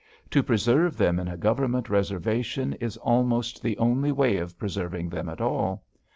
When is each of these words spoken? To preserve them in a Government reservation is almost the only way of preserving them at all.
To 0.31 0.41
preserve 0.41 0.97
them 0.97 1.19
in 1.19 1.27
a 1.27 1.37
Government 1.37 1.87
reservation 1.87 2.73
is 2.81 2.97
almost 2.97 3.61
the 3.61 3.77
only 3.77 4.11
way 4.11 4.37
of 4.37 4.57
preserving 4.57 5.09
them 5.09 5.29
at 5.29 5.39
all. 5.41 5.83